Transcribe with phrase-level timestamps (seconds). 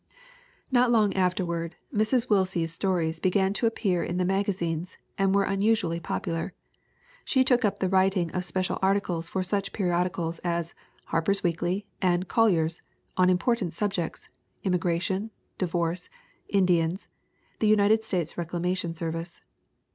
[0.71, 2.27] Not long afterward Mrs.
[2.27, 6.53] Willsie's stories began to appear in the magazines and were unusually popular.
[7.23, 10.73] She took up the writing of special articles for such periodicals as
[11.05, 12.81] Harper's Weekly and Collier's
[13.15, 14.29] on im portant subjects
[14.63, 15.29] immigration,
[15.59, 16.09] divorce,
[16.49, 17.07] Indians,
[17.59, 19.43] the United States Reclamation Service.